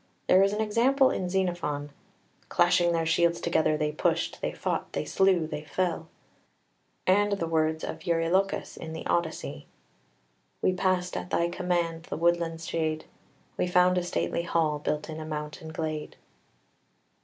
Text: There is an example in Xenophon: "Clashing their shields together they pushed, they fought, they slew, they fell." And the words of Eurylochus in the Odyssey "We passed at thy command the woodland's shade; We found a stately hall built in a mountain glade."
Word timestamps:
There 0.25 0.41
is 0.41 0.51
an 0.51 0.61
example 0.61 1.11
in 1.11 1.29
Xenophon: 1.29 1.91
"Clashing 2.49 2.91
their 2.91 3.05
shields 3.05 3.39
together 3.39 3.77
they 3.77 3.91
pushed, 3.91 4.41
they 4.41 4.51
fought, 4.51 4.91
they 4.93 5.05
slew, 5.05 5.45
they 5.45 5.63
fell." 5.63 6.07
And 7.05 7.33
the 7.33 7.45
words 7.45 7.83
of 7.83 7.99
Eurylochus 8.07 8.77
in 8.77 8.93
the 8.93 9.05
Odyssey 9.05 9.67
"We 10.59 10.73
passed 10.73 11.15
at 11.15 11.29
thy 11.29 11.49
command 11.49 12.05
the 12.09 12.17
woodland's 12.17 12.65
shade; 12.67 13.05
We 13.57 13.67
found 13.67 13.95
a 13.99 14.03
stately 14.03 14.41
hall 14.41 14.79
built 14.79 15.07
in 15.07 15.19
a 15.19 15.23
mountain 15.23 15.67
glade." 15.71 16.15